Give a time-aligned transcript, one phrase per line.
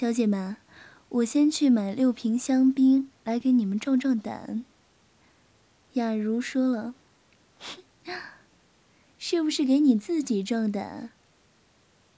[0.00, 0.54] 小姐们，
[1.08, 4.64] 我先去买六瓶香槟来给你们壮壮胆。
[5.94, 6.94] 雅茹说了
[9.18, 11.10] ：“是不是给你自己壮胆？”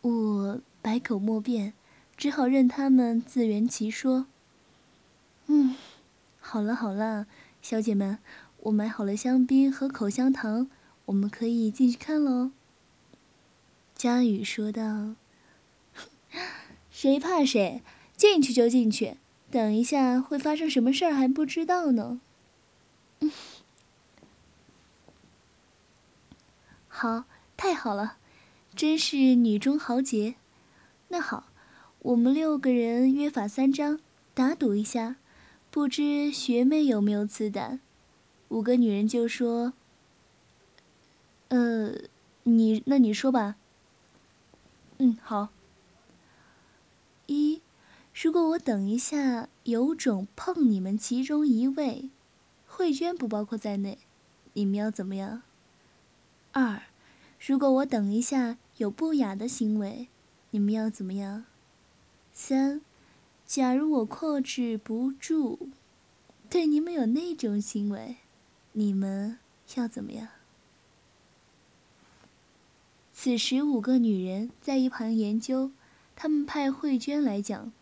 [0.02, 1.72] 我百口莫辩，
[2.18, 4.26] 只好任他们自圆其说。
[5.46, 5.74] 嗯，
[6.38, 7.26] 好了好了，
[7.62, 8.18] 小姐们，
[8.64, 10.68] 我买好了香槟和口香糖，
[11.06, 12.50] 我们可以进去看喽。
[13.94, 15.14] 佳宇说道。
[17.00, 17.80] 谁怕谁？
[18.14, 19.16] 进去就进去，
[19.50, 22.20] 等一下会发生什么事儿还不知道呢。
[26.86, 27.24] 好，
[27.56, 28.18] 太好了，
[28.76, 30.34] 真是女中豪杰。
[31.08, 31.46] 那好，
[32.00, 33.98] 我们六个人约法三章，
[34.34, 35.16] 打赌一下，
[35.70, 37.80] 不知学妹有没有此胆？
[38.50, 39.72] 五个女人就说
[41.48, 41.94] ：“呃，
[42.42, 43.56] 你那你说吧。”
[45.00, 45.48] 嗯，好。
[47.30, 47.62] 一，
[48.12, 52.10] 如果我等一下有种碰你们其中一位，
[52.66, 53.98] 慧娟不包括在内，
[54.54, 55.42] 你们要怎么样？
[56.50, 56.82] 二，
[57.38, 60.08] 如果我等一下有不雅的行为，
[60.50, 61.44] 你们要怎么样？
[62.32, 62.80] 三，
[63.46, 65.68] 假如我克制不住，
[66.48, 68.16] 对你们有那种行为，
[68.72, 69.38] 你们
[69.76, 70.26] 要怎么样？
[73.12, 75.70] 此时五个女人在一旁研究。
[76.22, 77.72] 他们派慧娟来讲。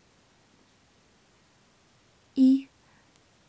[2.35, 2.69] 一，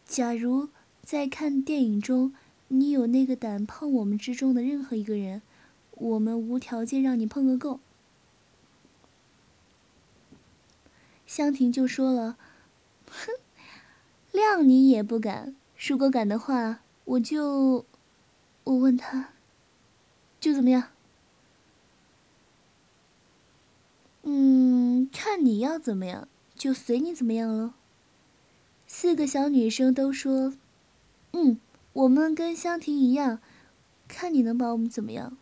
[0.04, 0.70] 假如
[1.04, 2.34] 在看电影中，
[2.70, 5.44] 你有那个胆碰我们之中的任何一个人，
[5.92, 7.80] 我们无条件让你碰个够。
[11.28, 12.40] 香婷就说了
[13.06, 13.34] ：“哼，
[14.32, 15.56] 谅你也不敢。
[15.78, 17.86] 如果敢的话，我就……
[18.64, 19.34] 我问他，
[20.40, 20.86] 就怎么样？”
[24.32, 27.74] 嗯，看你要怎么样，就随你怎么样喽。
[28.86, 30.54] 四个小女生都说
[31.34, 31.60] ：“嗯，
[31.94, 33.40] 我们跟香婷一样，
[34.08, 35.36] 看你能把我们怎么样。”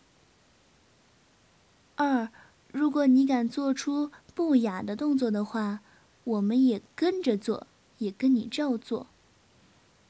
[1.98, 2.30] 二，
[2.72, 5.82] 如果你敢做出不雅的动作的话，
[6.24, 7.68] 我们也跟着做，
[7.98, 9.08] 也跟你照做。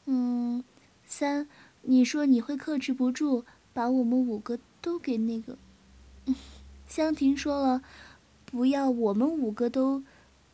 [0.05, 0.63] 嗯，
[1.07, 1.49] 三，
[1.81, 5.57] 你说你会克制不住，把我们五个都给那个。
[6.88, 7.81] 香婷说了。
[8.50, 10.03] 不要我们五个都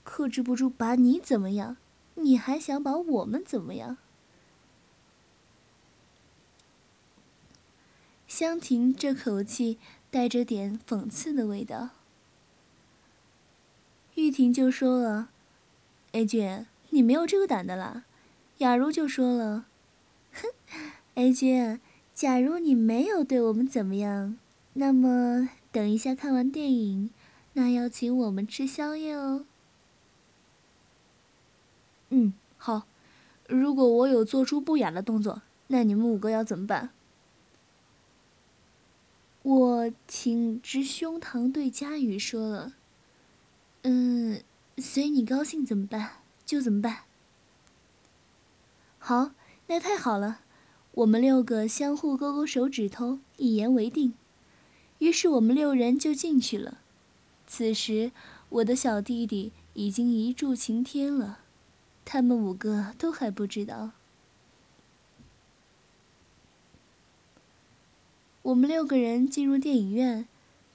[0.03, 1.77] 克制不住，把你怎么样？
[2.15, 3.97] 你还想把我们怎么样？
[8.27, 9.77] 香婷这口气
[10.09, 11.89] 带着点讽刺的味道。
[14.15, 15.29] 玉婷就说了
[16.13, 18.05] ：“A 君，你没有这个胆的啦。”
[18.57, 19.65] 雅茹就说了
[20.33, 20.49] ：“哼
[21.13, 21.79] ，A 君，
[22.13, 24.37] 假如你没有对我们怎么样，
[24.73, 27.11] 那么等一下看完电影。”
[27.53, 29.45] 那要请我们吃宵夜哦。
[32.09, 32.83] 嗯，好。
[33.47, 36.91] 如果我有做出不雅的动作，那你们五个要怎么办？
[39.41, 42.73] 我挺直胸膛对佳宇说了
[43.83, 44.41] ：“嗯，
[44.77, 46.11] 随你高兴怎么办
[46.45, 46.99] 就怎么办。”
[48.97, 49.31] 好，
[49.67, 50.39] 那太好了。
[50.93, 54.13] 我们六个相互勾勾手指头，一言为定。
[54.99, 56.77] 于是我们六人就进去了。
[57.55, 58.11] 此时，
[58.49, 61.41] 我的小弟弟已经一柱擎天了，
[62.03, 63.91] 他们五个都还不知道。
[68.41, 70.27] 我们六个人进入电影院，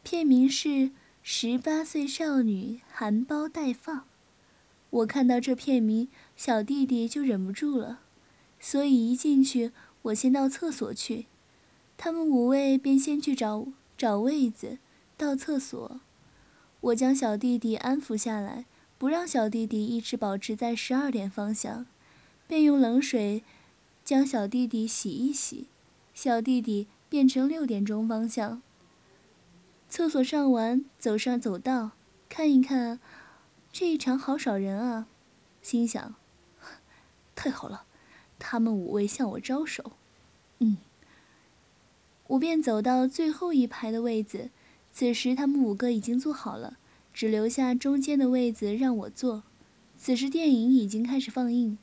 [0.05, 0.69] 片名是
[1.21, 3.97] 《十八岁少女含苞待放》。
[4.91, 7.99] 我看到这片名，小弟弟就忍不住了，
[8.61, 9.73] 所以一进去，
[10.03, 11.27] 我先到厕所去，
[11.97, 13.67] 他们五位便先去找
[13.97, 14.79] 找位子，
[15.17, 16.01] 到厕所。
[16.81, 18.65] 我将小弟弟安抚下来，
[18.99, 21.87] 不让小弟弟一直保持在十二点方向，
[22.47, 23.43] 便用冷水
[24.05, 25.67] 将小弟弟洗一洗，
[26.15, 28.63] 小弟弟变成六点钟方向。
[29.89, 31.91] 厕所上完，走上走道，
[32.29, 33.01] 看一看，
[33.73, 35.09] 这一场好少人啊，
[35.61, 36.15] 心想：
[37.35, 37.85] 太好了，
[38.39, 39.93] 他们五位向我招手。
[40.59, 40.77] 嗯，
[42.29, 44.51] 我便走到最后一排的位子。
[44.99, 46.77] 此时，他们五个已经坐好了，
[47.15, 49.45] 只留下中间的位子让我坐。
[49.97, 51.79] 此时电影已经开始放映，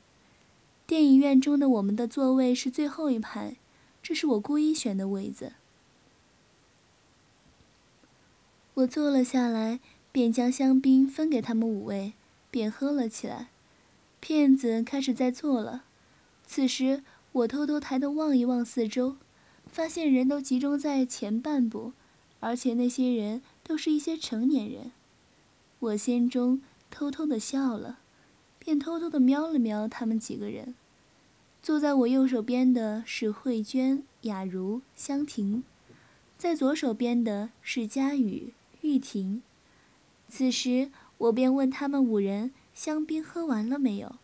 [0.86, 3.56] 电影院中的我们的座位是最后一排，
[4.02, 5.54] 这是我故意选的位子。
[8.74, 9.80] 我坐了下来，
[10.12, 12.12] 便将香槟分给他们五位，
[12.50, 13.48] 便喝了起来。
[14.20, 15.84] 骗子开始在做了。
[16.46, 17.02] 此时
[17.32, 19.16] 我偷偷抬头望一望四周，
[19.66, 21.94] 发现人都集中在前半部，
[22.46, 24.92] 而且那些人都是一些成年人。
[25.80, 26.62] 我心中
[26.92, 27.98] 偷偷的笑了，
[28.60, 30.76] 便偷偷的瞄了瞄他们几个人。
[31.60, 35.64] 坐在我右手边的是慧娟、雅茹、香婷，
[36.38, 38.52] 在左手边的是佳雨、
[38.82, 39.42] 玉婷。
[40.28, 42.52] 此时我便问他们五人。
[42.72, 44.16] 香槟喝完了没有？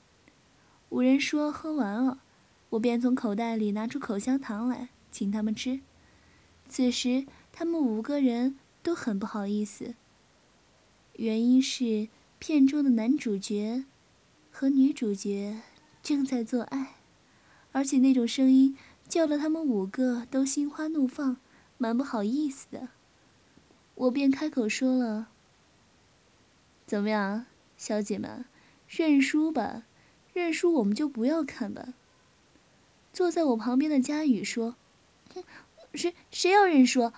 [0.90, 2.20] 五人说喝完了，
[2.68, 5.80] 我便从口袋里拿出口香糖来，请他们吃。
[6.68, 9.94] 此时他们五个人都很不好意思，
[11.16, 12.08] 原因是
[12.38, 13.84] 片中的男主角
[14.50, 15.60] 和女主角
[16.02, 16.96] 正在做爱，
[17.70, 18.76] 而且那种声音
[19.06, 21.36] 叫得他们五个都心花怒放，
[21.76, 22.88] 蛮不好意思的。
[23.94, 25.28] 我便开口说了
[26.86, 27.46] ：“怎么样？”
[27.76, 28.44] 小姐们，
[28.88, 29.84] 认输吧，
[30.32, 31.94] 认输我们就不要看吧。
[33.12, 34.76] 坐在我旁边的佳宇说
[35.94, 37.12] ：“谁谁要认输？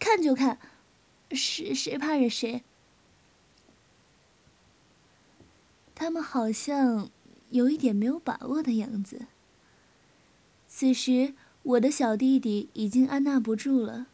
[0.00, 0.58] 看就看，
[1.30, 2.64] 谁谁怕认谁？”
[5.94, 7.10] 他们好像
[7.50, 9.26] 有一点没有把握的样子。
[10.66, 14.06] 此时，我的小弟弟已经按捺不住了，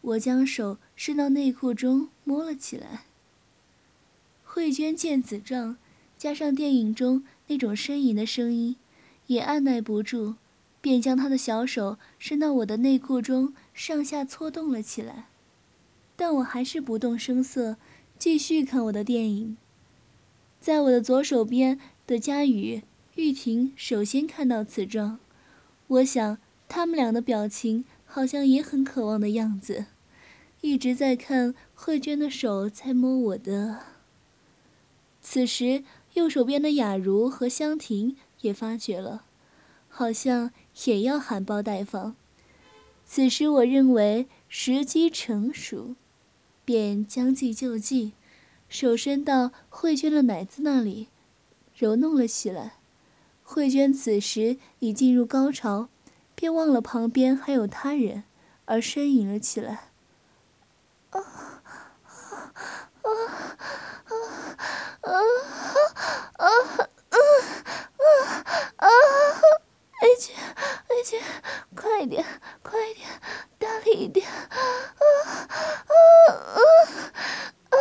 [0.00, 3.04] 我将手伸到内裤中摸了起来。
[4.44, 5.76] 慧娟见此状，
[6.16, 8.74] 加上电影中那种呻吟的声音，
[9.28, 10.34] 也按耐不住，
[10.80, 15.26] 便将他的小手伸到我的内裤中，上下搓动了起来。
[16.16, 17.76] 但我还是不动声色，
[18.18, 19.56] 继续看我的电影。
[20.60, 22.82] 在我的左手边的佳宇、
[23.14, 25.20] 玉婷首先看到此状，
[25.86, 26.38] 我想
[26.68, 29.86] 他们俩的表情好像也很渴望的样子，
[30.60, 33.80] 一直在看慧娟的手在摸我的。
[35.22, 35.84] 此时，
[36.14, 39.24] 右手边的雅茹和香婷也发觉了，
[39.88, 40.50] 好像
[40.84, 42.14] 也要含苞待放。
[43.06, 45.94] 此时，我认为时机成熟，
[46.64, 48.12] 便将计就计，
[48.68, 51.08] 手伸到慧娟的奶子那里，
[51.74, 52.74] 揉弄了起来。
[53.42, 55.88] 慧娟此时已进入高潮，
[56.34, 58.24] 便忘了旁边还有他人，
[58.66, 59.88] 而呻吟了起来。
[61.10, 61.62] 啊啊
[63.00, 63.08] 啊！
[65.00, 65.16] 啊啊
[66.36, 66.46] 啊
[67.96, 68.06] 啊
[68.76, 68.86] 啊！
[70.00, 71.20] 爱姐，爱姐，
[71.76, 72.24] 快点，
[72.62, 73.08] 快点，
[73.58, 74.26] 大力一点！
[74.28, 74.58] 啊
[74.98, 75.04] 啊
[76.34, 76.58] 啊
[77.70, 77.78] 啊！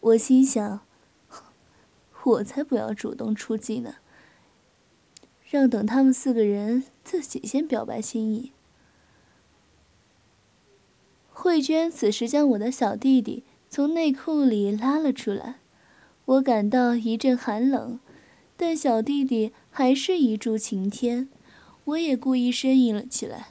[0.00, 0.80] 我心想，
[2.24, 3.96] 我才不要主动出击呢，
[5.48, 8.52] 让等他们四个人自己先表白心意。
[11.32, 15.60] 慧娟此时将我的小弟弟从内裤里拉了出来，
[16.26, 18.00] 我感到一阵寒冷，
[18.56, 21.28] 但小弟弟还是一柱擎天，
[21.84, 23.48] 我也故意呻吟了起来。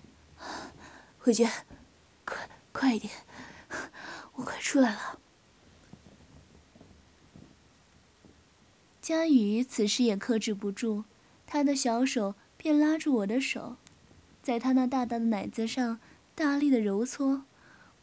[1.17, 1.49] 慧娟，
[2.25, 3.13] 快快一点，
[4.33, 5.19] 我快出来了。
[9.01, 11.05] 佳宇此时也克制不住，
[11.47, 13.77] 他的小手便拉住我的手，
[14.43, 16.01] 在他那大大的奶子上
[16.35, 17.45] 大力的揉搓。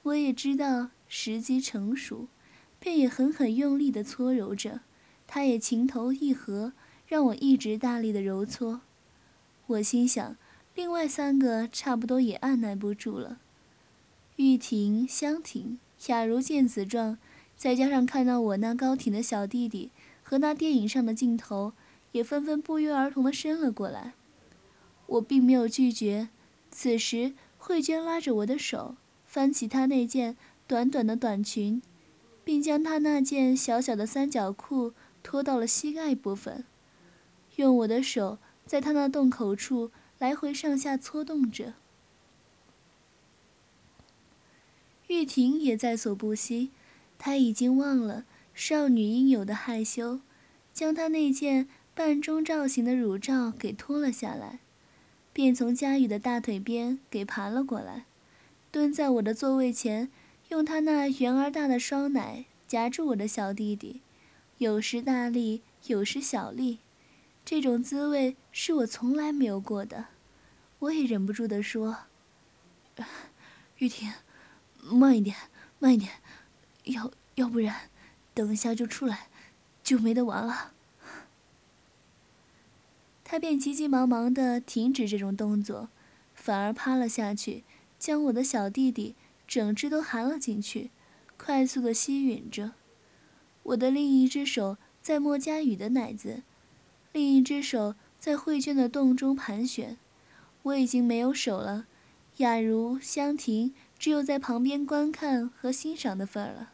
[0.05, 2.29] 我也知道时机成熟，
[2.83, 4.81] 便也狠狠用力的搓揉着，
[5.29, 6.73] 他也情投意合，
[7.07, 8.81] 让我一直大力的揉搓。
[9.69, 10.37] 我心想，
[10.75, 13.39] 另外三个差不多也按耐不住了。
[14.35, 17.19] 玉婷、香婷、雅茹见此状，
[17.57, 19.93] 再加上看到我那高挺的小弟弟
[20.25, 21.75] 和那电影上的镜头，
[22.11, 24.15] 也纷纷不约而同的伸了过来。
[25.07, 26.31] 我并没有拒绝。
[26.73, 28.97] 此时，慧娟拉着我的手。
[29.25, 30.37] 翻起她那件
[30.67, 31.81] 短短的短裙，
[32.45, 36.65] 并将她那件小小的三角裤拖到了膝盖部分，
[37.57, 41.75] 用我的手在她那洞口处来回上下搓动着。
[45.09, 46.71] 玉婷也在所不惜，
[47.19, 50.21] 她已经忘了少女应有的害羞，
[50.73, 54.61] 将她那件半中罩型的乳罩给脱了下来，
[55.33, 58.07] 便从佳宇的大腿边给爬了过来。
[58.71, 60.11] 蹲在我的座位前，
[60.53, 64.03] 用他那圆而大的双奶夹住我的小弟弟，
[64.59, 66.81] 有时大力，有时小力，
[67.43, 70.09] 这种滋味是我从来没有过的。
[70.81, 72.01] 我也忍不住地说
[73.79, 74.13] ：“玉婷，
[74.83, 75.35] 慢一点，
[75.79, 76.13] 慢一点，
[76.85, 77.89] 要要不然，
[78.35, 79.29] 等一下就出来，
[79.83, 80.73] 就没得玩了。
[83.25, 85.89] 他便急急忙忙地停止这种动作，
[86.35, 87.65] 反而趴了下去，
[87.99, 89.15] 将我的小弟弟
[89.53, 90.91] 整只都含了进去，
[91.37, 92.73] 快速的吸吮着。
[93.65, 96.43] 我的另一只手在摸佳宇的奶子，
[97.13, 99.99] 另一只手在慧娟的洞中盘旋。
[100.63, 101.87] 我已经没有手了，
[102.39, 106.73] 雅茹、香婷只有在旁边观看和欣赏的份儿了。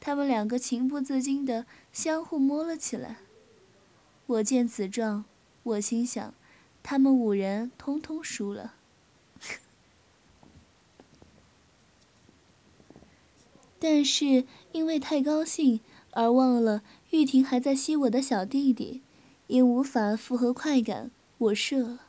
[0.00, 3.18] 他们两个情不自禁的相互摸了起来。
[4.26, 5.24] 我见此状，
[5.62, 6.34] 我心想，
[6.82, 8.74] 他们五人通通输了。
[13.78, 15.80] 但是因为太高兴
[16.12, 19.02] 而忘了玉婷还在吸我的小弟弟，
[19.46, 22.00] 因无法复合快感，我射了。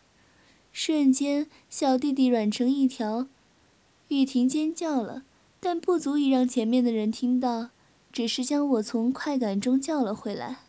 [0.71, 3.27] 瞬间，小弟弟软成一条。
[4.07, 5.23] 玉婷尖叫了，
[5.59, 7.69] 但不足以让前面的人听到，
[8.11, 10.61] 只是将我从快感中叫了回来，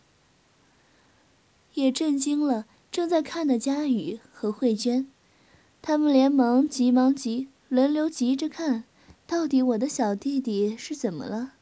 [1.74, 5.06] 也震惊了正在看的佳宇和慧娟。
[5.80, 8.84] 他们连忙急忙急，轮流急着看，
[9.30, 11.52] 到底我的小弟弟是怎么了？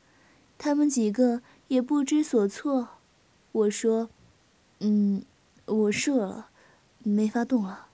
[0.57, 2.89] 他们几个也不知所措。
[3.53, 4.09] 我说
[4.81, 5.23] ：“嗯，
[5.67, 6.49] 我射了，
[7.03, 7.89] 没法动了。”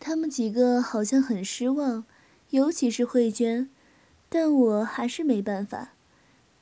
[0.00, 2.06] 他们几个好像很失望，
[2.48, 3.68] 尤其是慧娟，
[4.30, 5.92] 但我还是没办法。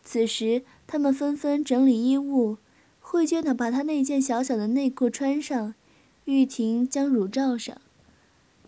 [0.02, 2.56] 此时，他们纷纷整理衣物。
[2.98, 5.76] 慧娟的把她那件小小的内裤穿上，
[6.24, 7.80] 玉婷将乳罩上，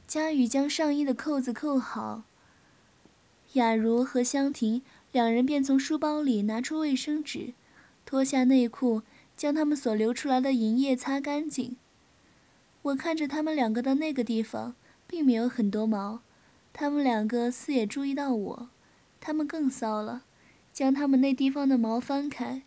[0.06, 2.24] 佳雨将上衣的扣子扣好。
[3.54, 4.82] 雅茹和香婷
[5.12, 7.54] 两人便从书包里拿出卫生纸，
[8.04, 9.02] 脱下内裤，
[9.36, 11.76] 将他们所流出来的银液擦干净。
[12.82, 14.74] 我看着他们两个的那个地方，
[15.06, 16.20] 并没有很多毛。
[16.72, 18.68] 他们两个似也注意到我，
[19.20, 20.24] 他们更骚了，
[20.72, 22.62] 将他们那地方的毛翻开，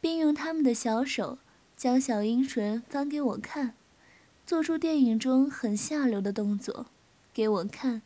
[0.00, 1.38] 并用他们的小手
[1.76, 3.74] 将小阴唇翻给我看，
[4.44, 6.86] 做出电影中很下流的动作，
[7.32, 8.02] 给我看，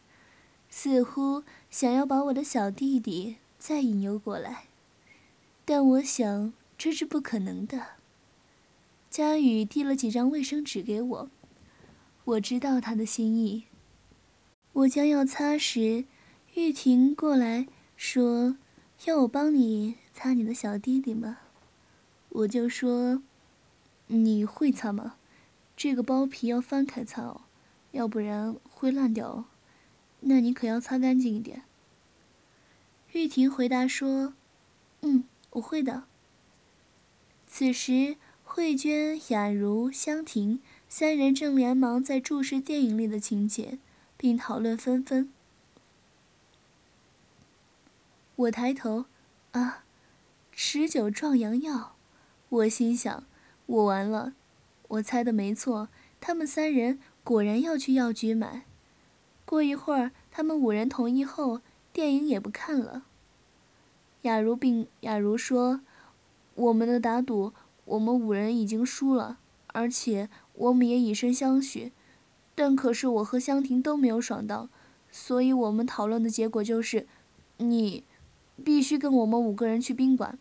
[0.68, 4.64] 似乎想要把我的小弟弟再引诱过来。
[5.64, 7.96] 但我想这是不可能的。
[9.10, 11.30] 佳宇递了几张卫生纸给我。
[12.24, 13.64] 我知道他的心意。
[14.72, 16.04] 我将要擦时，
[16.54, 17.66] 玉婷过来
[17.96, 18.56] 说
[19.06, 21.38] ：“要我帮你擦你的小弟弟吗？”
[22.30, 23.22] 我就说
[24.08, 25.15] ：“你会擦吗？
[25.76, 27.42] 这个包皮要翻开擦哦，
[27.92, 29.44] 要不然会烂掉哦。
[30.20, 31.62] 那你可要擦干净一点。”
[33.12, 34.34] 玉婷回答说
[35.02, 36.04] ：“嗯，我会的。”
[37.46, 40.60] 此时，慧娟、雅茹、香婷。
[40.88, 43.80] 三人正连忙在注视电影里的情节，
[44.16, 45.32] 并讨论纷纷。
[48.36, 49.06] 我抬头，
[49.50, 49.82] 啊，
[50.52, 51.96] 持久壮阳药！
[52.48, 53.24] 我心想，
[53.66, 54.34] 我完了。
[54.88, 55.88] 我猜的没错，
[56.20, 58.64] 他们三人果然要去药局买。
[59.44, 61.60] 过一会儿，他们五人同意后，
[61.92, 63.04] 电影也不看了。
[64.22, 65.80] 雅茹并雅茹说
[66.54, 67.52] ：“我们的打赌，
[67.84, 69.38] 我们五人已经输了，
[69.68, 71.92] 而且……”我们也以身相许，
[72.54, 74.70] 但可是我和香婷都没有爽到，
[75.10, 77.06] 所以我们讨论的结果就是，
[77.58, 78.02] 你
[78.64, 80.38] 必须跟我们五个人去宾馆。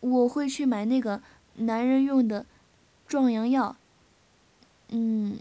[0.00, 1.22] 我会去买那个
[1.56, 2.46] 男人用的
[3.12, 3.76] 壮阳药，
[4.88, 5.38] 嗯，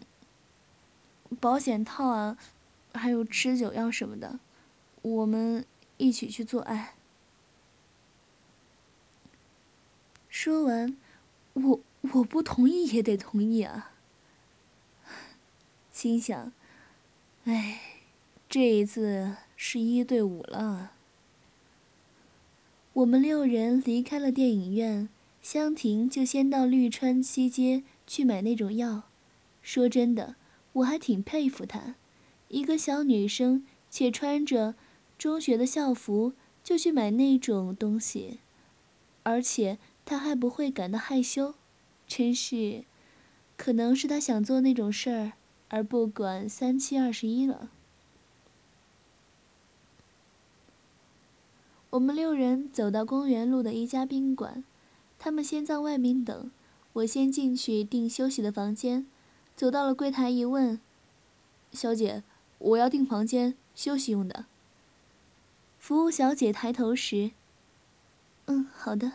[1.39, 2.37] 保险套啊，
[2.93, 4.41] 还有持久药什么的，
[5.01, 6.95] 我们一起去做爱。
[10.27, 10.97] 说完，
[11.53, 11.79] 我。
[12.15, 13.91] 我不同意也得同意啊！
[15.93, 16.51] 心想，
[17.43, 17.79] 哎，
[18.49, 20.93] 这一次是一对五了。
[22.93, 25.07] 我们六人离开了电影院，
[25.41, 29.03] 香婷就先到绿川西街去买那种药。
[29.61, 30.35] 说真的，
[30.73, 31.95] 我还挺佩服她，
[32.47, 34.75] 一个小女生且穿着
[35.17, 36.33] 中学的校服
[36.63, 38.39] 就去买那种东西，
[39.23, 41.55] 而且她还不会感到害羞。
[42.07, 42.83] 真是，
[43.55, 45.33] 可能是他想做那种事儿，
[45.69, 47.69] 而不管三七二十一了。
[51.91, 54.63] 我们六人走到公园路的一家宾馆，
[55.23, 56.49] 他们先在外面等，
[56.93, 59.05] 我先进去订休息的房间。
[59.55, 60.81] 走到了柜台一问，
[61.71, 62.23] 小姐，
[62.57, 64.47] 我要订房间休息用的。
[65.77, 67.33] 服务小姐抬头时，
[68.47, 69.11] 嗯，好的，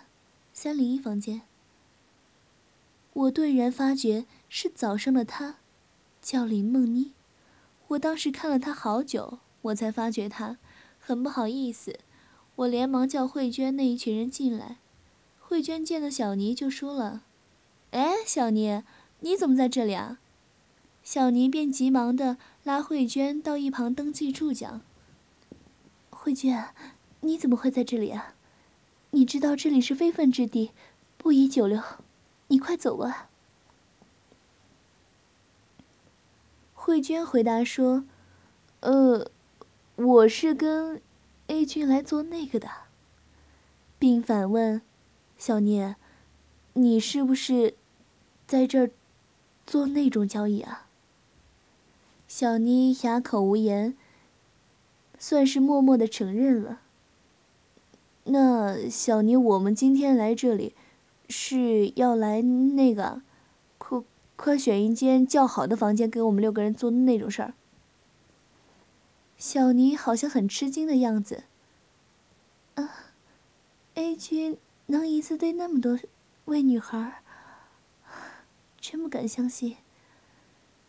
[0.53, 1.43] 三零一房间。
[3.13, 5.57] 我顿然发觉是早上的她，
[6.23, 7.15] 叫林梦妮。
[7.89, 10.59] 我当时看了他好久，我才发觉他，
[11.01, 11.99] 很不好意思。
[12.55, 14.77] 我连忙叫慧娟那一群人进来。
[15.57, 17.23] 慧娟见到小尼就说了
[17.93, 18.83] ：“哎，小尼，
[19.21, 20.19] 你怎么在这里啊？”
[21.03, 24.83] 小尼便急忙的拉慧娟到一旁登记处讲
[26.11, 26.75] ：“慧娟，
[27.21, 28.35] 你怎么会在这里啊？
[29.13, 30.73] 你知道这里是非分之地，
[31.17, 31.83] 不宜久留，
[32.49, 33.31] 你快走吧。”
[36.75, 38.05] 慧娟回答说
[38.81, 39.31] ：“呃，
[39.95, 41.01] 我是跟
[41.47, 42.69] A 君来做那个的。”
[43.99, 44.83] 并反问
[45.39, 45.97] ：“小聂，
[46.75, 47.75] 你是不是
[48.47, 48.91] 在这儿
[49.67, 50.87] 做那种交易啊？”
[52.29, 53.97] 小妮哑口无言，
[55.19, 56.81] 算是默默的承认了。
[58.25, 60.75] 那小妮，我们今天来这里，
[61.29, 63.23] 是要来那个，
[63.79, 64.03] 快
[64.35, 67.55] 快选一间较好的房间给我们六个人做那种事儿。
[69.39, 71.45] 小妮好像很吃惊的样子。
[72.75, 73.13] 啊
[73.95, 75.99] ，A 君能一次对那么多
[76.47, 77.23] 位女孩，
[78.81, 79.77] 真不敢相信。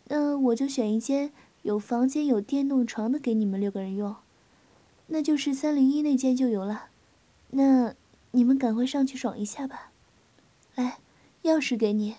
[0.05, 1.31] 那我就选一间
[1.63, 4.15] 有房间、有电动床的给你们六个人用，
[5.07, 6.89] 那就是三零一那间就有了。
[7.49, 7.95] 那
[8.31, 9.91] 你们赶快上去爽一下吧。
[10.75, 10.99] 来，
[11.43, 12.15] 钥匙给你，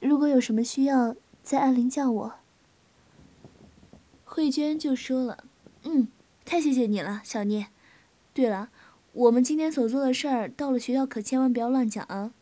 [0.00, 2.34] 如果有什么需要再按铃叫我。
[4.24, 5.44] 慧娟就说了
[5.84, 6.08] ：“嗯，
[6.44, 7.68] 太谢谢你了，小聂。
[8.34, 8.70] 对了，
[9.18, 12.32] 我们今天所做的事儿，到了学校可千万不要乱讲啊。”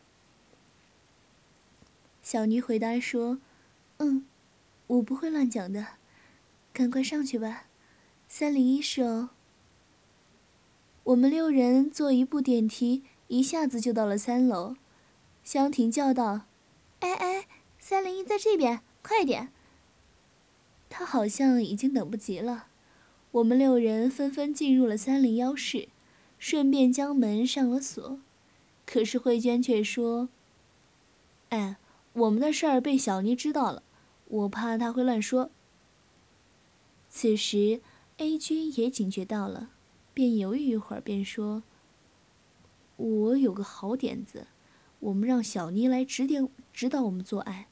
[2.21, 3.39] 小妮回答说
[3.97, 4.25] ：“嗯。”
[4.87, 5.85] 我不会乱讲的，
[6.71, 7.65] 赶快上去吧，
[8.29, 9.31] 三零一室哦。
[11.03, 14.77] 我们六人坐一部电梯，一下子就到了三楼。
[15.43, 16.43] 香婷叫道
[17.01, 17.47] ：“哎哎，
[17.79, 19.49] 三零一在这边，快点！”
[20.89, 22.67] 他好像已经等不及了。
[23.31, 25.89] 我们六人纷纷进入了三零幺室，
[26.37, 28.19] 顺便将门上了锁。
[28.85, 30.29] 可是慧娟却说
[31.49, 31.77] ：“哎，
[32.13, 33.83] 我们的事儿被小妮知道了。”
[34.29, 35.49] 我怕她会乱说。
[37.09, 37.79] 此时
[38.17, 39.69] ，A 君也警觉到了，
[40.13, 41.63] 便犹豫一会儿，便说
[42.97, 44.47] ：“我有个好点子，
[44.99, 47.67] 我们让小妮来指点指导我们做爱。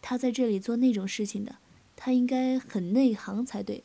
[0.00, 1.56] 她在这里做那种事情的，
[1.94, 3.84] 她应该很内行才对。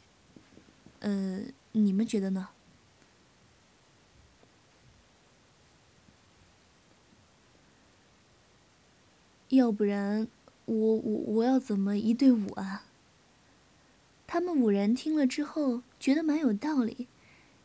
[0.99, 2.47] 嗯，你们觉得呢？
[9.55, 10.27] 要不然……”
[10.65, 12.85] 我我我要怎么一对五啊？
[14.25, 17.07] 他们五人听了之后觉得蛮有道理，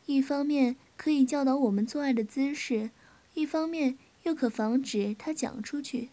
[0.04, 2.90] 一方面可以教导我们做爱的姿势，
[3.32, 6.10] 一方面又可防止他讲出去。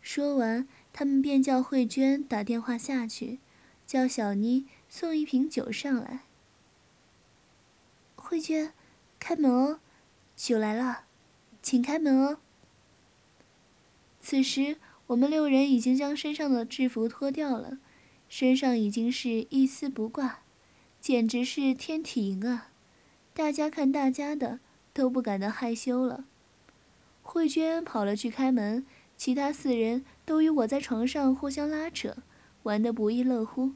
[0.00, 3.38] 说完，他们便叫慧娟打电话下去，
[3.86, 6.20] 叫小妮送一瓶酒上来。
[8.16, 8.72] 慧娟，
[9.18, 9.80] 开门哦，
[10.34, 11.04] 酒来了，
[11.60, 12.38] 请开门哦。
[14.20, 14.76] 此时。
[15.10, 17.78] 我们六人已经将身上的制服脱掉了，
[18.28, 20.42] 身上已经是一丝不挂，
[21.00, 22.68] 简直是天体营啊！
[23.34, 24.60] 大家看大家的，
[24.92, 26.26] 都不感到害羞了。
[27.22, 32.18] 慧娟跑了去开门，其他四人都与我在床上互相拉扯，
[32.62, 33.72] 玩得不亦乐乎。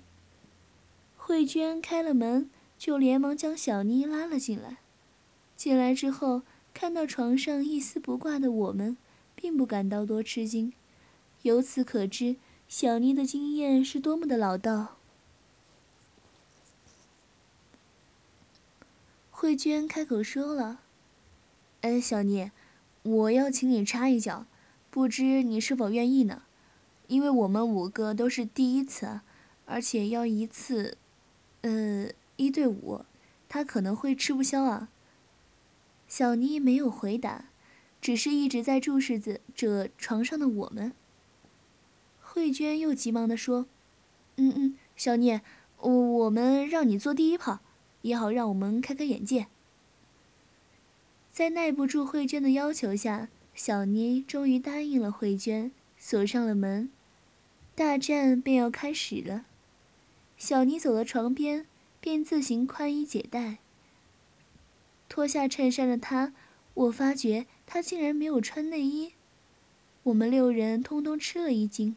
[1.17, 4.77] 慧娟开了门，就连忙将小妮拉了进来。
[5.57, 8.97] 进来之后，看到床上一丝不挂的我们，
[9.45, 10.73] 并不感到多吃惊。
[11.43, 14.97] 由此可知，小妮的经验是多么的老道。
[19.31, 20.81] 慧娟开口说了
[21.83, 22.53] ：“哎，小妮，
[23.03, 24.47] 我要请你插一脚，
[24.91, 26.45] 不知你是否愿意呢？
[27.09, 29.21] 因为我们五个都是第一次，
[29.67, 30.97] 而且要一次，
[31.61, 33.05] 呃，一对五，
[33.47, 34.89] 他可能会吃不消啊。”
[36.09, 37.45] 小妮没有回答，
[38.05, 40.93] 只是一直在注视着这床上的我们。
[42.21, 43.65] 慧娟又急忙地说
[44.37, 45.41] ：“嗯嗯，小聂，
[45.79, 47.61] 我我们让你做第一炮，
[48.03, 49.47] 也好让我们开开眼界。”
[51.33, 56.91] 在耐不住慧娟的要求下，小妮终于答应了慧娟，锁上了门。
[57.75, 59.47] 大战便要开始了。
[60.37, 61.65] 小妮走到床边，
[62.03, 63.57] 便自行宽衣解带。
[65.09, 66.35] 脱下衬衫的她，
[66.75, 69.13] 我发觉他竟然没有穿内衣。
[70.05, 71.97] 我们六人通通吃了一惊。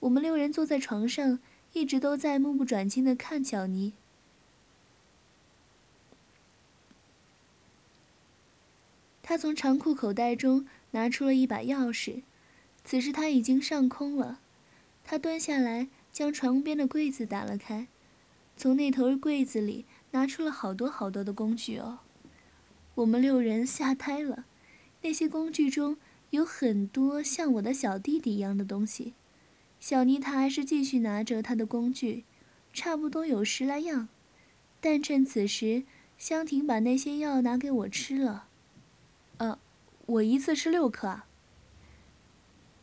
[0.00, 1.38] 我们六人坐在床上，
[1.72, 3.92] 一直都在目不转睛的看小妮。
[9.22, 12.22] 他从长裤口袋中拿出了一把钥匙，
[12.84, 14.38] 此时他已经上空了。
[15.02, 17.88] 他蹲下来，将床边的柜子打了开，
[18.56, 22.00] 从那头柜子里拿出了好多好多的工具哦。
[22.96, 24.44] 我们六人吓呆了，
[25.04, 25.98] 那些工具中
[26.30, 29.12] 有很多像我的小弟弟一样的东西。
[29.78, 32.24] 小妮塔还是继续拿着她的工具，
[32.72, 34.08] 差不多有十来样。
[34.80, 35.84] 但趁此时，
[36.16, 38.48] 香婷把那些药拿给我吃了。
[39.36, 39.58] 呃，
[40.06, 41.20] 我一次吃六颗。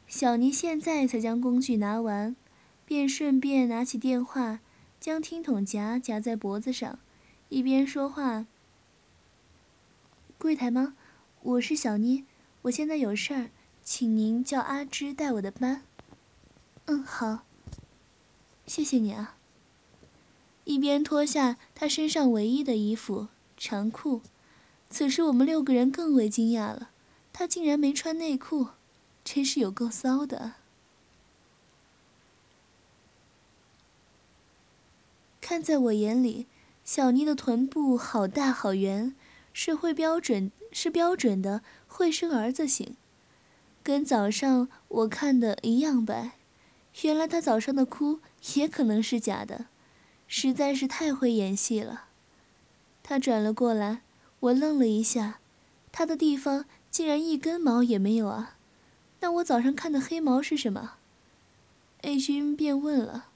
[0.05, 2.35] 小妮现在才将工具拿完，
[2.85, 4.59] 便顺便拿起电话，
[4.99, 6.99] 将听筒夹夹在脖子上，
[7.49, 8.45] 一边说话。
[10.37, 10.95] 柜台吗？
[11.43, 12.25] 我是小妮，
[12.63, 13.49] 我现在有事儿，
[13.83, 15.81] 请您叫阿芝带我的班。
[16.85, 17.39] 嗯，好。
[18.67, 19.35] 谢谢你啊。
[20.65, 23.27] 一边脱下他身上唯一的衣服
[23.57, 24.21] 长裤，
[24.91, 26.91] 此时我们六个人更为惊讶了，
[27.33, 28.69] 他竟然没穿内裤。
[29.23, 30.53] 真是有够骚的！
[35.39, 36.47] 看在我眼里，
[36.83, 39.15] 小妮的臀部好大好圆，
[39.53, 42.95] 是会标准是标准的会生儿子型，
[43.83, 46.31] 跟早上我看的一样白。
[47.03, 48.19] 原来他早上的哭
[48.55, 49.65] 也可能是假的，
[50.27, 52.05] 实在是太会演戏了。
[53.03, 54.01] 他转了过来，
[54.39, 55.39] 我愣了一下，
[55.91, 58.57] 他的地方竟然一根毛也没有啊！
[59.21, 60.95] 那我早上看的黑毛是什么
[62.01, 63.27] ？A 君便问了：“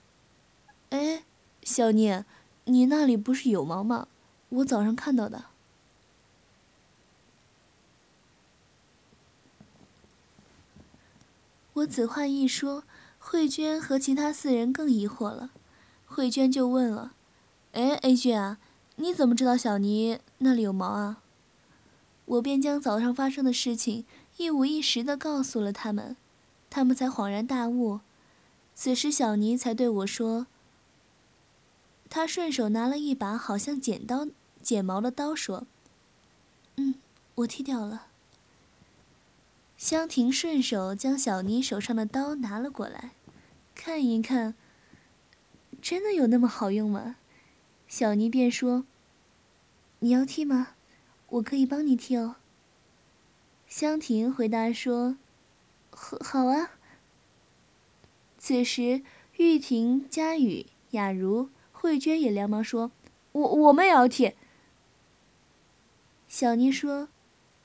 [0.92, 1.24] 哎，
[1.64, 2.26] 小念，
[2.66, 4.08] 你那里不是有毛吗？
[4.50, 5.46] 我早上看到的。”
[11.76, 12.86] 我此话一说，
[13.20, 15.52] 慧娟和其他四人更疑惑了。
[16.06, 17.14] 慧娟就问了
[17.74, 18.60] ：“哎，A 君啊，
[18.96, 21.22] 你怎么知道小尼那里有毛啊？”
[22.26, 24.06] 我便将早上发生的事情。
[24.38, 26.16] 一五一十的告诉了他们，
[26.70, 28.00] 他们才恍然大悟。
[28.74, 30.48] 此时，小尼才对我说
[32.10, 34.28] ：“他顺手拿了一把好像剪刀、
[34.62, 35.68] 剪毛的刀，说
[36.78, 36.96] ：‘嗯，
[37.36, 38.08] 我剃掉了。’”
[39.78, 43.12] 香婷顺手将小妮手上的刀拿了过来，
[43.74, 44.56] 看一看。
[45.82, 47.18] 真的有那么好用吗？
[47.88, 48.86] 小妮便说
[50.00, 50.70] ：“你要剃吗？
[51.28, 52.38] 我可以帮你剃哦。”
[53.68, 55.18] 香婷回答说
[55.92, 56.72] ：“好，好啊。”
[58.40, 59.04] 此时，
[59.38, 62.92] 玉婷、佳雨、雅茹、慧娟也连忙说
[63.34, 64.34] ：“我我们也要剃。”
[66.28, 67.10] 小妮说：“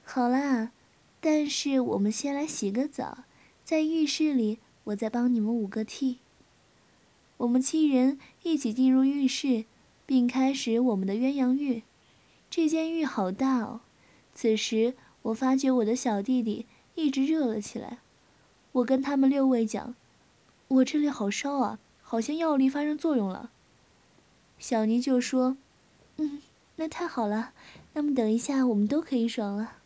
[0.05, 0.73] 好啦，
[1.21, 3.25] 但是我们先来洗个澡，
[3.65, 6.19] 在浴室里，我再帮你们五个剃。”
[7.39, 9.65] 我们七人一起进入浴室，
[10.07, 11.83] 并开始我们的鸳鸯浴。
[12.51, 13.81] 这间浴好大哦。
[14.35, 14.95] 此时。
[15.25, 17.99] 我发觉我的小弟弟一直热了起来，
[18.73, 19.95] 我跟他们六位讲
[20.69, 23.51] ：“我这里好烧啊，好像药力发生作用了。”
[24.59, 25.59] 小妮就说
[26.17, 26.41] ：“嗯，
[26.77, 27.53] 那太好了，
[27.93, 29.80] 那么等一下我们都可以爽了。”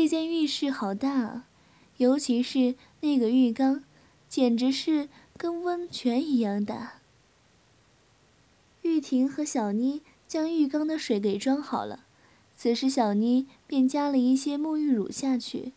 [0.00, 1.48] 这间浴室好大啊，
[1.96, 3.82] 尤其是那个浴缸，
[4.28, 7.00] 简直是跟温泉一样大。
[8.82, 10.02] 玉婷和小妮。
[10.28, 12.04] 将浴缸的水给装好了，
[12.56, 15.72] 此时小妮便加了一些沐浴乳下去，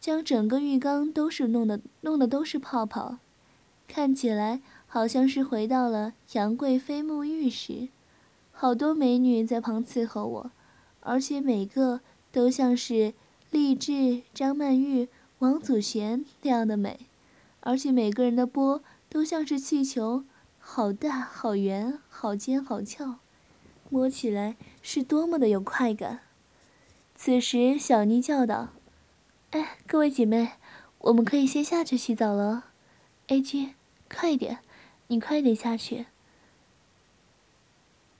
[0.00, 3.18] 将整个浴缸都是弄得弄得都是泡泡，
[3.86, 7.88] 看起来好像是回到了杨贵妃沐浴时，
[8.50, 10.50] 好多美女在旁伺候我，
[11.00, 12.00] 而且每个
[12.32, 13.14] 都像是
[13.54, 17.06] 励志、张曼玉、王祖贤那样的美，
[17.60, 20.24] 而且每个人的波都像是气球，
[20.58, 23.20] 好大、好圆、好尖、好翘。
[23.90, 26.18] 摸起来是多么的有快感！
[27.14, 28.70] 此时，小妮叫道
[29.54, 30.54] ：“哎，各位姐妹，
[30.98, 32.64] 我们可以先下去洗澡了。
[33.28, 33.72] ”A 君，
[34.12, 34.58] 快一点，
[35.06, 36.06] 你快点下去。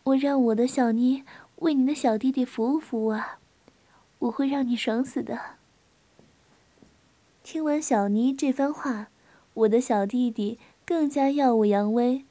[0.05, 1.25] 我让我的小妮
[1.57, 3.41] 为你的小弟弟服务服务啊！
[4.25, 5.39] 我会让你爽死的。
[7.43, 9.09] 听完小妮这番话，
[9.53, 12.25] 我的小弟弟更加耀武扬威，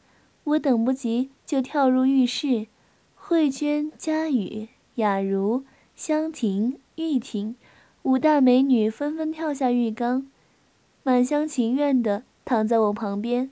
[0.43, 2.67] 我等不及就跳入浴室。
[3.15, 5.63] 慧娟、佳雨、雅茹、
[5.95, 7.55] 香婷、玉婷，
[8.01, 10.27] 五大美女纷纷跳下浴缸，
[11.03, 13.51] 满厢情愿地躺在我旁边。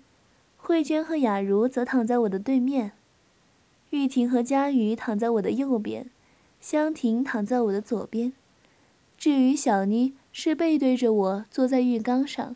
[0.58, 2.92] 慧娟和雅茹则躺在我的对面，
[3.92, 6.10] 玉婷和佳雨躺在我的右边，
[6.62, 8.32] 香婷躺在我的左边。
[9.18, 12.56] 至于小妮，是背对着我坐在浴缸上，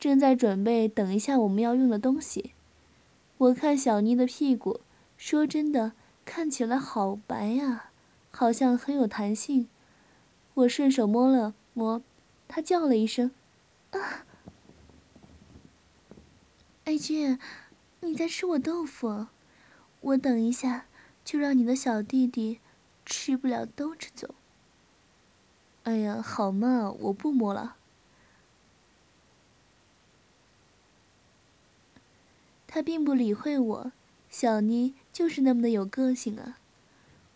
[0.00, 2.52] 正在准备等一下我们要用的东西。
[3.38, 4.80] 我看小妮的屁股，
[5.16, 5.92] 说真的。
[6.24, 7.90] 看起来好白呀，
[8.30, 9.66] 好像很有弹性。
[10.54, 12.00] 我顺手摸了摸，
[12.46, 13.32] 他叫了一声
[13.90, 14.24] ：“啊！”
[16.86, 17.40] 爱君，
[17.98, 19.26] 你在吃我豆腐，
[20.00, 20.86] 我等一下
[21.24, 22.60] 就让你的小弟弟
[23.12, 24.34] 吃不了兜着走。
[25.82, 27.76] 哎呀，好嘛，我不摸了。
[32.66, 33.92] 他并不理会我，
[34.30, 36.56] 小妮就是那么的有个性啊。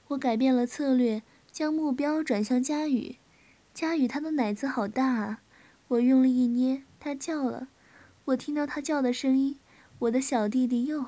[0.09, 3.17] 我改变了策略，将目标转向佳宇。
[3.75, 5.43] 佳宇他的奶子好大啊！
[5.89, 7.69] 我用力一捏，他叫了。
[8.25, 9.61] 我听到他叫的声音，
[9.99, 11.05] 我的小弟弟又……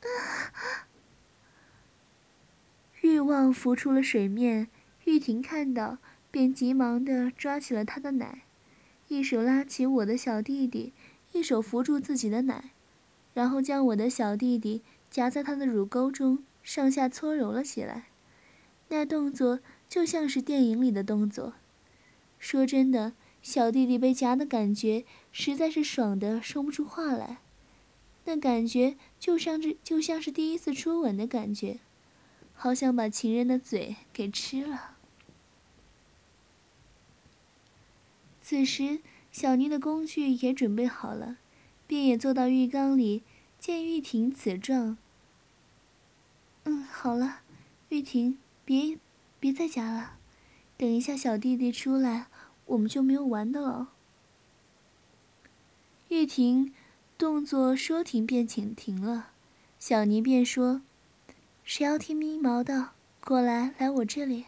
[3.02, 4.68] 欲望浮出了水面。
[5.04, 5.98] 玉婷看到，
[6.30, 8.42] 便急忙的抓起了他的奶，
[9.08, 10.92] 一手拉起我的小弟弟，
[11.32, 12.70] 一手扶住自己的奶，
[13.34, 18.06] 然后将我的小弟弟夹在他的乳沟中，上下搓揉了起来。
[18.88, 21.54] 那动作就像是电影里的动作。
[22.38, 23.12] 说真的。
[23.42, 27.38] 小弟弟被夹的感觉实在是爽的说不出话来，
[28.26, 31.78] 那感觉就像是就像是第一次初吻的感觉，
[32.62, 34.98] 好想把情人的嘴给吃了。
[38.42, 39.00] 此时，
[39.32, 41.38] 小妮的工具也准备好了，
[41.86, 43.22] 便也坐到浴缸里。
[43.58, 44.98] 见玉婷此状，
[46.64, 47.40] 嗯，好了，
[47.88, 48.98] 玉婷，别
[49.38, 50.18] 别再夹了，
[50.76, 52.26] 等一下小弟弟出来。
[52.66, 53.88] 我们就没有玩的了。
[56.08, 56.74] 玉婷
[57.16, 59.30] 动作说停便停停了，
[59.78, 60.82] 小尼便说
[61.64, 62.90] ：“谁要剃咪毛的，
[63.24, 64.46] 过来，来我这里。”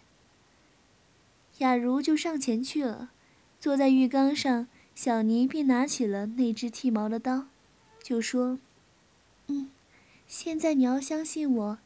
[1.59, 3.11] 雅茹就上前去了，
[3.61, 7.46] 坐在浴缸上，小尼便拿起了那只剃毛的刀，
[8.03, 8.59] 就说
[9.48, 9.70] ：“嗯，
[10.27, 11.79] 现在你要相信我，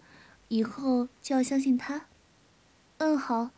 [0.49, 2.07] 以后就要相信他。
[2.99, 3.51] ”“嗯，好。”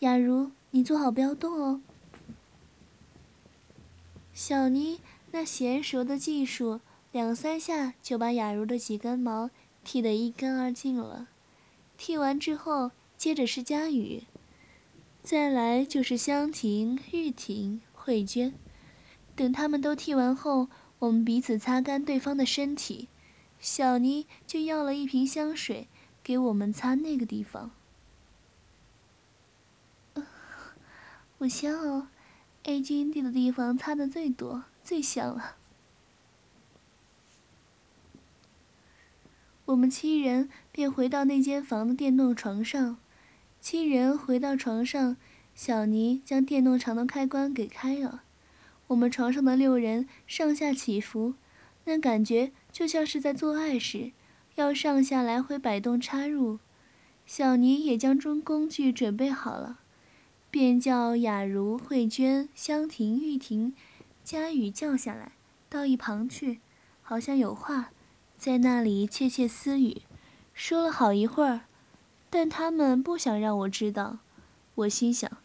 [0.00, 0.50] 雅茹。
[0.70, 1.80] 你坐好，不要动哦。
[4.34, 9.48] 小妮那娴熟的技术，两三下就把雅茹的几根毛
[9.90, 11.28] 剃得一干二净了。
[11.96, 14.24] 剃完之后，接着是佳宇，
[15.22, 18.52] 再来就是香婷、玉婷、慧娟。
[19.34, 23.08] 等他们都剃完后，我们彼此擦干对方的身体。
[23.58, 25.88] 小妮就要了一瓶香水，
[26.22, 27.70] 给我们擦那个地方。
[31.38, 32.08] 我香哦
[32.64, 35.56] ，A 君地的地方擦的最多，最香了。
[39.68, 42.96] 我们七人便回到那间房的电动床上。
[43.60, 45.18] 七人回到床上，
[45.54, 48.22] 小尼将电动床的开关给开了。
[48.86, 51.34] 我们床上的六人上下起伏，
[51.84, 54.12] 那感觉就像是在做爱时，
[54.54, 56.60] 要上下来回摆动插入。
[57.26, 59.80] 小尼也将中工具准备好了。
[60.50, 63.74] 便叫雅茹、慧娟、香婷、玉婷、
[64.24, 65.32] 佳宇叫下来，
[65.68, 66.60] 到一旁去，
[67.02, 67.90] 好像有话，
[68.38, 70.02] 在那里窃窃私语，
[70.54, 71.62] 说了好一会儿，
[72.30, 74.18] 但他们不想让我知道。
[74.76, 75.38] 我心想，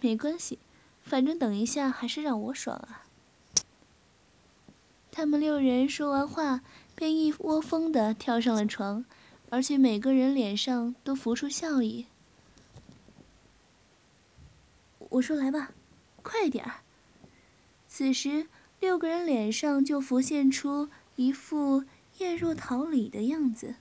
[0.00, 0.60] 没关系，
[1.02, 3.02] 反正等一下还是让我爽啊。
[5.10, 6.60] 他们六人说完话，
[6.94, 9.04] 便一窝蜂的跳上了床，
[9.50, 12.06] 而且每个人脸上都浮出笑意。
[15.08, 15.72] 我说：“来吧，
[16.22, 16.80] 快点儿。”
[17.88, 18.46] 此时，
[18.78, 21.84] 六个人脸上就浮现出一副
[22.18, 23.76] 艳若桃李的样子，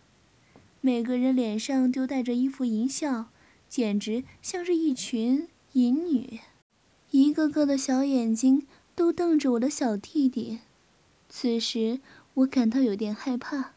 [0.81, 3.25] 每个人脸上都带着一副淫笑，
[3.67, 6.39] 简直像是一群淫女，
[7.11, 10.59] 一个个的小眼睛都瞪着我的小弟弟。
[11.29, 11.99] 此时，
[12.35, 13.73] 我感到有点害怕，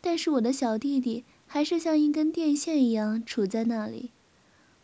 [0.00, 4.10] 但是我的小弟弟还是像一根电线一样杵在那里。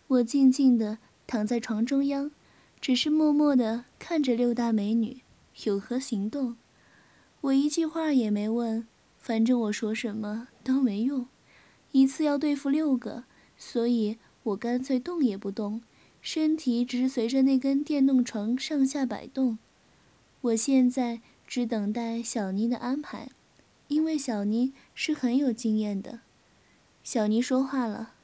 [0.07, 0.99] 我静静的。
[1.25, 2.31] 躺在床中央，
[2.79, 5.23] 只是默默的看着六大美女
[5.65, 6.57] 有何行动。
[7.41, 8.87] 我一句话也没问，
[9.23, 11.27] 反正我说什么都没用。
[11.93, 13.25] 一次要对付六个，
[13.57, 15.81] 所以我干脆动也不动，
[16.21, 19.59] 身体只是随着那根电动床上下摆动。
[20.41, 23.29] 我现在只等待小妮的安排，
[23.87, 26.21] 因为小妮是很有经验的。
[27.05, 28.15] 小妮说话了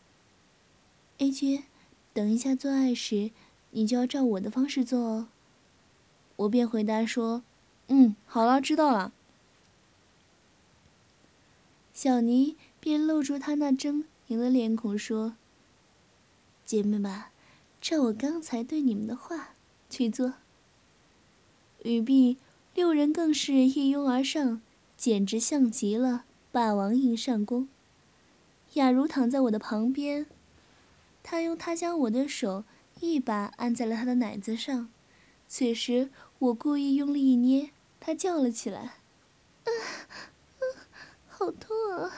[1.19, 1.63] ：“A 君。”
[2.15, 3.31] 等一下做爱时，
[3.71, 5.29] 你就要照我的方式做哦。
[6.35, 7.45] 我便回答说
[7.87, 9.13] ：“嗯，好了，知道了。”
[12.01, 15.35] 小尼便露出他那狰狞的脸孔说
[16.65, 17.25] ：“姐妹们，
[17.81, 19.57] 照我刚才对你们的话
[19.91, 20.35] 去做。”
[21.83, 22.37] 语毕，
[22.73, 24.63] 六人更是一拥而上，
[24.97, 27.67] 简直像极了霸王硬上弓。
[28.75, 30.27] 雅茹躺在我的旁边。
[31.25, 32.63] 他用他将我的手
[33.01, 34.89] 一把按在了他的奶子上，
[35.49, 38.99] 此时我故意用力一捏，他叫了起来
[39.67, 39.71] ：“啊
[41.38, 42.11] 好痛啊！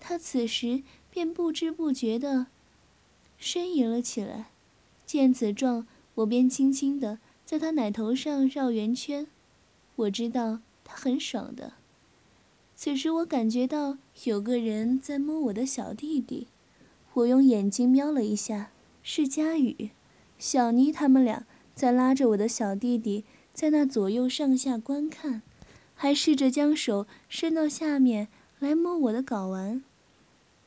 [0.00, 2.48] 他此时便不知不觉的
[3.40, 4.46] 呻吟了起来。
[5.06, 9.28] 见此状，我便轻轻的在他奶头上绕圆圈。
[9.94, 11.74] 我知道他很爽的。
[12.74, 16.48] 此时我感觉到有个人在摸我的小弟弟，
[17.14, 18.72] 我用眼睛瞄了一下，
[19.04, 19.90] 是佳宇、
[20.40, 23.22] 小妮他们俩在拉着我的小弟弟
[23.54, 25.42] 在那左右上下观看，
[25.96, 28.28] 还试着将手伸到下面
[28.60, 29.82] 来摸我的睾丸。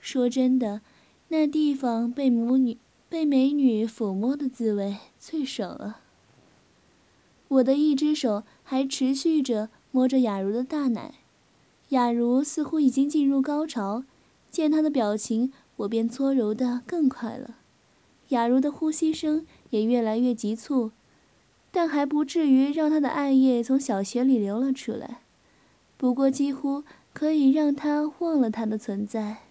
[0.01, 0.81] 说真的，
[1.29, 2.77] 那地方被母女。
[3.11, 6.01] 被美女抚摸的滋味最爽了。
[7.47, 11.15] 我的一只手还持续着摸着雅茹的大奶，
[11.87, 14.03] 雅茹似乎已经进入高潮，
[14.51, 17.55] 见她的表情，我便搓揉的更快了。
[18.27, 20.91] 雅茹的呼吸声也越来越急促，
[21.71, 25.21] 但还不至于让他的艾叶从小穴里流了出来，
[25.97, 29.43] 不过几乎可以让他忘了他的存在。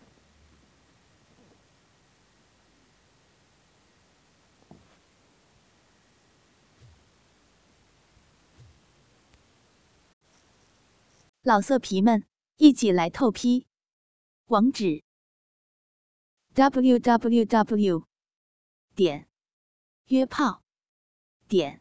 [11.42, 12.24] 老色皮们，
[12.56, 13.66] 一起来透批！
[14.48, 15.02] 网址
[16.52, 18.04] ：w w w
[18.94, 19.28] 点
[20.08, 20.62] 约炮
[21.46, 21.80] 点